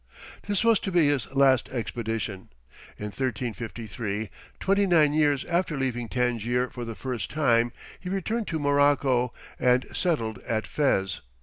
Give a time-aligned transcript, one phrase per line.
[0.47, 2.49] This was to be his last expedition.
[2.97, 8.57] In 1353, twenty nine years after leaving Tangier for the first time, he returned to
[8.57, 11.21] Morocco, and settled at Fez.